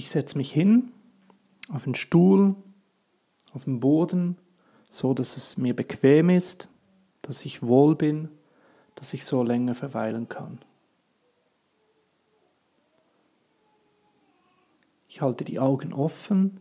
[0.00, 0.94] Ich setze mich hin
[1.68, 2.56] auf einen Stuhl,
[3.52, 4.38] auf den Boden,
[4.88, 6.70] so dass es mir bequem ist,
[7.20, 8.30] dass ich wohl bin,
[8.94, 10.58] dass ich so länger verweilen kann.
[15.06, 16.60] Ich halte die Augen offen,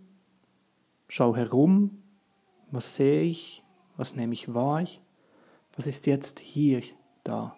[1.07, 2.03] schaue herum,
[2.71, 3.63] was sehe ich,
[3.95, 4.83] was nehme ich wahr,
[5.77, 6.81] was ist jetzt hier
[7.23, 7.55] da.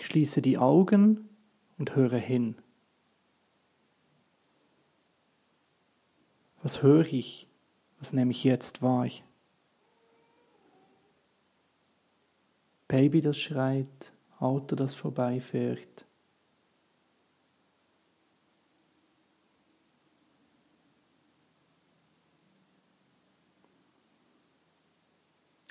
[0.00, 1.28] Ich schließe die Augen
[1.76, 2.56] und höre hin.
[6.62, 7.50] Was höre ich?
[7.98, 9.06] Was nehme ich jetzt wahr?
[12.88, 16.06] Baby, das schreit, Auto, das vorbeifährt.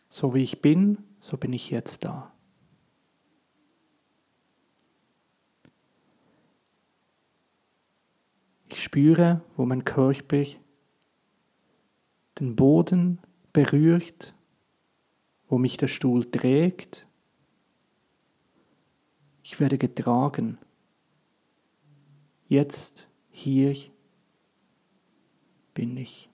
[0.07, 2.31] So wie ich bin, so bin ich jetzt da.
[8.69, 10.43] Ich spüre, wo mein Körper
[12.39, 13.19] den Boden
[13.51, 14.35] berührt,
[15.47, 17.07] wo mich der Stuhl trägt.
[19.43, 20.59] Ich werde getragen.
[22.47, 23.75] Jetzt, hier
[25.73, 26.29] bin ich.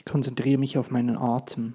[0.00, 1.74] Ich konzentriere mich auf meinen Atem.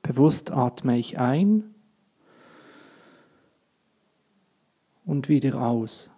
[0.00, 1.74] Bewusst atme ich ein
[5.04, 6.12] und wieder aus.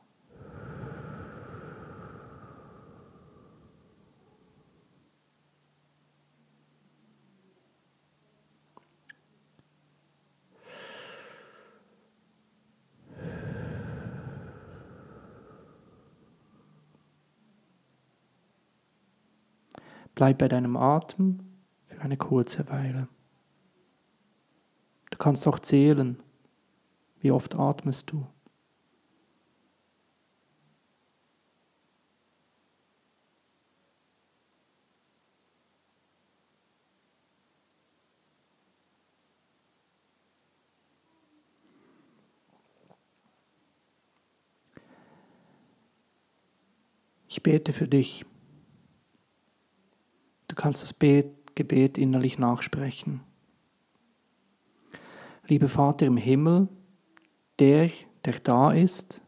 [20.20, 21.40] Bleib bei deinem Atem
[21.86, 23.08] für eine kurze Weile
[25.20, 26.18] kannst auch zählen.
[27.20, 28.26] Wie oft atmest du?
[47.28, 48.24] Ich bete für dich.
[50.60, 53.22] Kannst das Gebet innerlich nachsprechen.
[55.48, 56.68] Lieber Vater im Himmel,
[57.58, 57.90] der,
[58.26, 59.22] der da ist,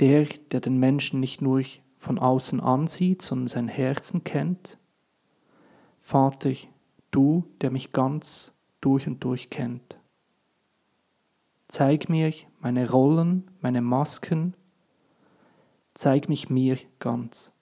[0.00, 1.62] der, der den Menschen nicht nur
[1.96, 4.76] von außen ansieht, sondern sein Herzen kennt.
[5.98, 6.52] Vater,
[7.10, 9.98] du, der mich ganz durch und durch kennt.
[11.68, 14.52] Zeig mir meine Rollen, meine Masken,
[15.94, 17.54] zeig mich mir ganz.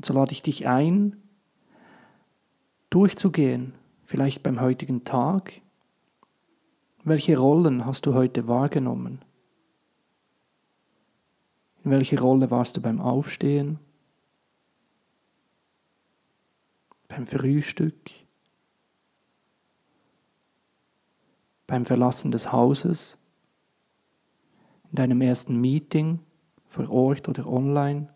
[0.00, 1.14] Und so lade ich dich ein,
[2.88, 5.60] durchzugehen, vielleicht beim heutigen Tag.
[7.04, 9.22] Welche Rollen hast du heute wahrgenommen?
[11.84, 13.78] In welcher Rolle warst du beim Aufstehen?
[17.08, 18.10] Beim Frühstück?
[21.66, 23.18] Beim Verlassen des Hauses?
[24.92, 26.20] In deinem ersten Meeting
[26.64, 28.08] vor Ort oder online?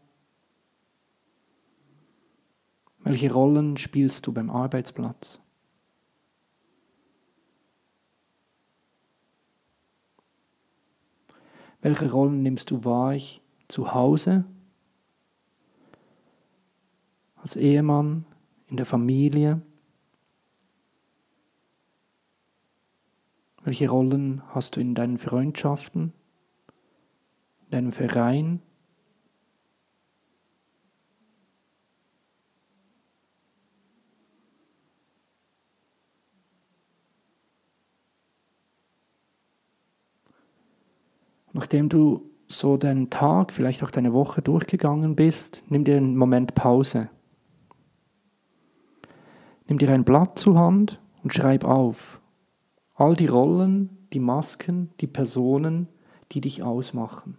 [3.05, 5.43] Welche Rollen spielst du beim Arbeitsplatz?
[11.83, 13.15] Welche Rollen nimmst du wahr
[13.69, 14.47] zu Hause,
[17.37, 18.25] als Ehemann,
[18.69, 19.61] in der Familie?
[23.65, 26.15] Welche Rollen hast du in deinen Freundschaften,
[27.67, 28.63] in deinem Verein?
[41.55, 46.55] Nachdem du so deinen Tag, vielleicht auch deine Woche durchgegangen bist, nimm dir einen Moment
[46.57, 47.09] Pause.
[49.69, 52.21] Nimm dir ein Blatt zur Hand und schreib auf
[52.97, 55.89] all die Rollen, die Masken, die Personen,
[56.33, 57.39] die dich ausmachen.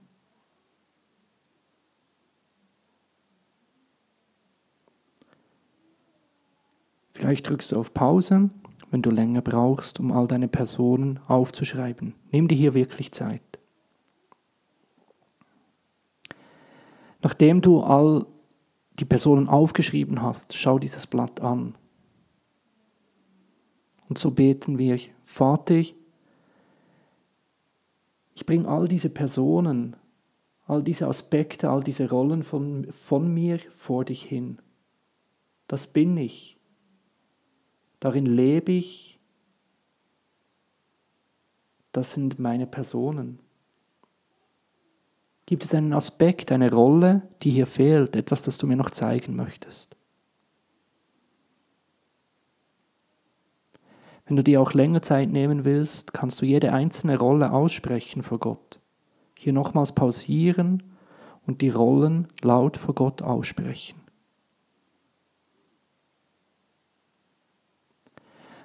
[7.12, 8.50] Vielleicht drückst du auf Pause,
[8.92, 12.16] wenn du länger brauchst, um all deine Personen aufzuschreiben.
[12.32, 13.42] Nimm dir hier wirklich Zeit.
[17.26, 18.28] Nachdem du all
[19.00, 21.76] die Personen aufgeschrieben hast, schau dieses Blatt an.
[24.08, 25.96] Und so beten wir, Vater, ich
[28.46, 29.96] bringe all diese Personen,
[30.68, 34.62] all diese Aspekte, all diese Rollen von, von mir vor dich hin.
[35.68, 36.60] Das bin ich.
[38.02, 39.20] Darin lebe ich.
[41.92, 43.40] Das sind meine Personen.
[45.46, 49.36] Gibt es einen Aspekt, eine Rolle, die hier fehlt, etwas, das du mir noch zeigen
[49.36, 49.96] möchtest?
[54.26, 58.40] Wenn du dir auch länger Zeit nehmen willst, kannst du jede einzelne Rolle aussprechen vor
[58.40, 58.80] Gott.
[59.38, 60.82] Hier nochmals pausieren
[61.46, 64.02] und die Rollen laut vor Gott aussprechen.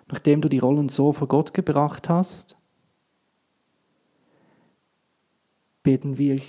[0.09, 2.57] Nachdem du die Rollen so vor Gott gebracht hast,
[5.83, 6.41] beten wir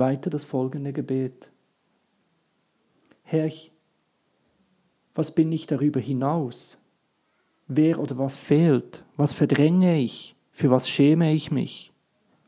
[0.00, 1.52] weiter das folgende Gebet.
[3.22, 3.48] Herr,
[5.14, 6.78] was bin ich darüber hinaus?
[7.68, 9.04] Wer oder was fehlt?
[9.16, 10.34] Was verdränge ich?
[10.50, 11.92] Für was schäme ich mich?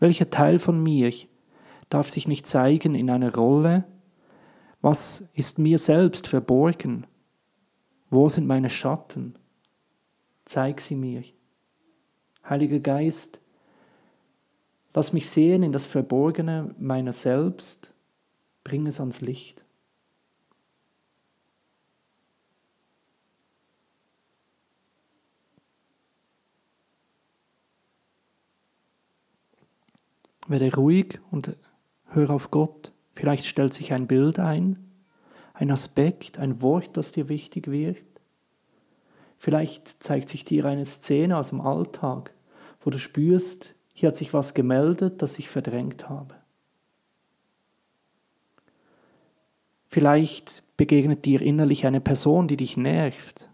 [0.01, 1.13] Welcher Teil von mir
[1.89, 3.85] darf sich nicht zeigen in einer Rolle?
[4.81, 7.07] Was ist mir selbst verborgen?
[8.11, 9.35] Wo sind meine Schatten?
[10.45, 11.23] Zeig sie mir.
[12.49, 13.41] Heiliger Geist,
[14.94, 17.93] Lass mich sehen in das Verborgene meiner selbst,
[18.62, 19.65] bring es ans Licht.
[30.47, 31.56] Werde ruhig und
[32.06, 32.93] hör auf Gott.
[33.15, 34.91] Vielleicht stellt sich ein Bild ein,
[35.55, 38.05] ein Aspekt, ein Wort, das dir wichtig wird.
[39.39, 42.35] Vielleicht zeigt sich dir eine Szene aus dem Alltag,
[42.81, 46.35] wo du spürst, hier hat sich was gemeldet, das ich verdrängt habe.
[49.87, 53.50] Vielleicht begegnet dir innerlich eine Person, die dich nervt.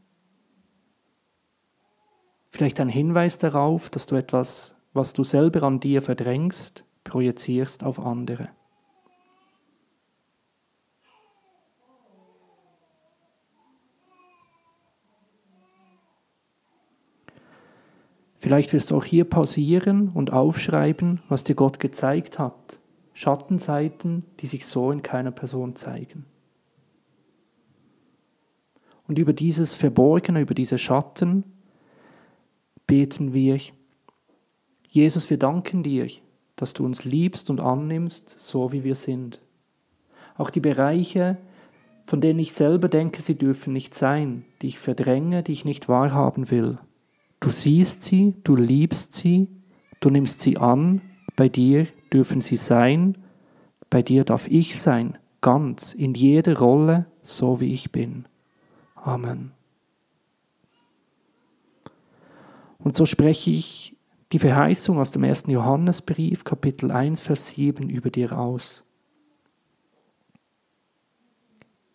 [2.51, 7.99] Vielleicht ein Hinweis darauf, dass du etwas, was du selber an dir verdrängst, projizierst auf
[7.99, 8.49] andere.
[18.49, 22.81] Vielleicht wirst du auch hier pausieren und aufschreiben, was dir Gott gezeigt hat.
[23.13, 26.25] Schattenseiten, die sich so in keiner Person zeigen.
[29.07, 31.45] Und über dieses Verborgene, über diese Schatten
[32.87, 33.61] beten wir,
[34.89, 36.09] Jesus, wir danken dir,
[36.57, 39.43] dass du uns liebst und annimmst, so wie wir sind.
[40.39, 41.37] Auch die Bereiche,
[42.07, 45.91] von denen ich selber denke, sie dürfen nicht sein, die ich verdränge, die ich nicht
[45.91, 46.79] wahrhaben will.
[47.41, 49.49] Du siehst sie, du liebst sie,
[50.01, 51.01] du nimmst sie an,
[51.37, 53.17] bei dir dürfen sie sein,
[53.91, 58.27] bei dir darf ich sein, ganz in jeder Rolle, so wie ich bin.
[58.97, 59.53] Amen.
[62.79, 63.97] Und so spreche ich
[64.33, 68.85] die Verheißung aus dem ersten Johannesbrief, Kapitel 1, Vers 7 über dir aus.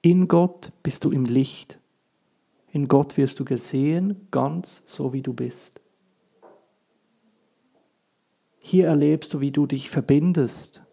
[0.02, 1.80] In Gott bist du im Licht
[2.74, 5.80] in Gott wirst du gesehen, ganz so wie du bist.
[8.58, 10.84] Hier erlebst du, wie du dich verbindest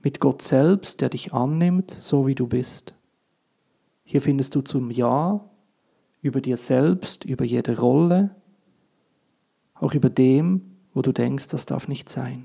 [0.00, 2.92] mit Gott selbst, der dich annimmt, so wie du bist.
[4.04, 5.48] Hier findest du zum Ja
[6.20, 8.36] über dir selbst, über jede Rolle,
[9.72, 12.44] auch über dem, wo du denkst, das darf nicht sein.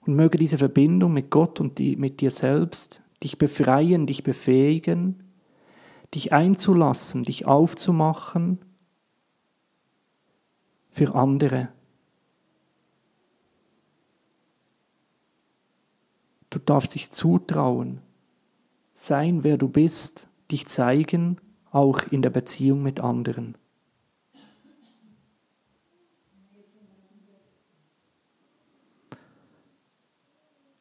[0.00, 5.24] Und möge diese Verbindung mit Gott und die, mit dir selbst dich befreien, dich befähigen,
[6.14, 8.58] dich einzulassen, dich aufzumachen
[10.90, 11.70] für andere.
[16.50, 18.00] Du darfst dich zutrauen,
[18.94, 21.40] sein, wer du bist, dich zeigen,
[21.72, 23.56] auch in der Beziehung mit anderen.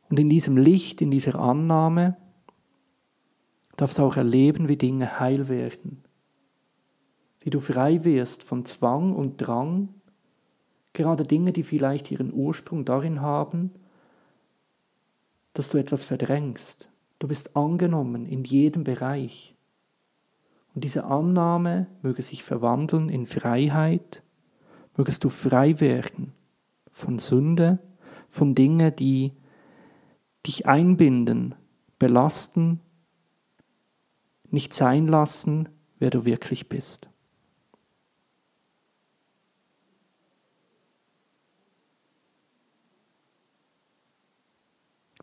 [0.10, 2.18] Und in diesem Licht, in dieser Annahme,
[3.76, 6.04] darfst auch erleben, wie Dinge heil werden,
[7.40, 9.90] wie du frei wirst von Zwang und Drang,
[10.94, 13.72] gerade Dinge, die vielleicht ihren Ursprung darin haben,
[15.54, 16.90] dass du etwas verdrängst.
[17.20, 19.56] Du bist angenommen in jedem Bereich.
[20.74, 24.24] Und diese Annahme möge sich verwandeln in Freiheit,
[24.98, 26.34] mögest du frei werden
[26.92, 27.80] von Sünde,
[28.30, 29.34] von Dingen, die
[30.46, 31.56] dich einbinden,
[32.00, 32.80] belasten
[34.54, 35.68] nicht sein lassen,
[35.98, 37.10] wer du wirklich bist.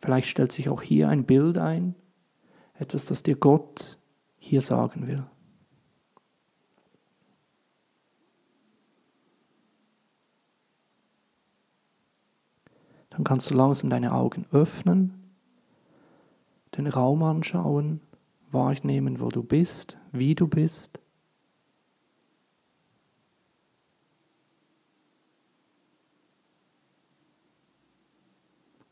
[0.00, 1.94] Vielleicht stellt sich auch hier ein Bild ein,
[2.74, 3.98] etwas, das dir Gott
[4.38, 5.24] hier sagen will.
[13.10, 15.30] Dann kannst du langsam deine Augen öffnen,
[16.76, 18.00] den Raum anschauen,
[18.52, 21.00] wahrnehmen, wo du bist, wie du bist.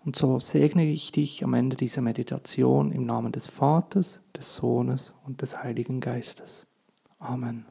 [0.05, 5.15] Und so segne ich dich am Ende dieser Meditation im Namen des Vaters, des Sohnes
[5.27, 6.67] und des Heiligen Geistes.
[7.19, 7.67] Amen.